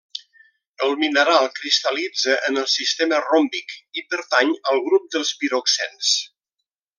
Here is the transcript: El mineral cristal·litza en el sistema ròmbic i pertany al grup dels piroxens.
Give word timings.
El 0.85 0.93
mineral 1.01 1.49
cristal·litza 1.59 2.37
en 2.49 2.57
el 2.61 2.65
sistema 2.77 3.19
ròmbic 3.27 3.77
i 4.01 4.05
pertany 4.15 4.55
al 4.73 4.83
grup 4.89 5.07
dels 5.17 5.35
piroxens. 5.45 6.11